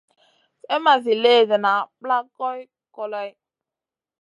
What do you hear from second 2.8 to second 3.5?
koloy.